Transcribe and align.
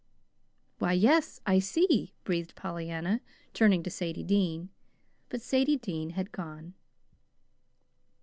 "Why, 0.79 0.93
yes, 0.93 1.41
I 1.45 1.59
see," 1.59 2.15
breathed 2.23 2.55
Pollyanna, 2.55 3.21
turning 3.53 3.83
to 3.83 3.91
Sadie 3.91 4.23
Dean. 4.23 4.69
But 5.29 5.43
Sadie 5.43 5.77
Dean 5.77 6.09
had 6.17 6.31
gone. 6.31 6.73